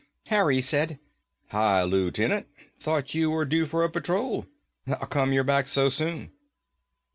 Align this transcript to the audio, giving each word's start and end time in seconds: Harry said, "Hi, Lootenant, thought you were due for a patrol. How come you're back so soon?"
Harry 0.29 0.61
said, 0.61 0.97
"Hi, 1.49 1.83
Lootenant, 1.83 2.47
thought 2.79 3.13
you 3.13 3.29
were 3.29 3.45
due 3.45 3.67
for 3.67 3.83
a 3.83 3.89
patrol. 3.91 4.47
How 4.87 5.05
come 5.05 5.31
you're 5.31 5.43
back 5.43 5.67
so 5.67 5.89
soon?" 5.89 6.31